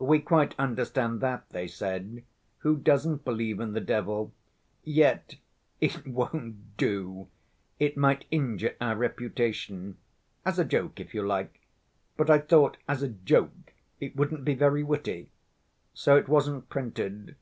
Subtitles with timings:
[0.00, 2.24] 'We quite understand that,' they said.
[2.62, 4.32] 'Who doesn't believe in the devil?
[4.82, 5.36] Yet
[5.80, 7.28] it won't do,
[7.78, 9.96] it might injure our reputation.
[10.44, 11.60] As a joke, if you like.'
[12.16, 15.30] But I thought as a joke it wouldn't be very witty.
[15.92, 17.36] So it wasn't printed.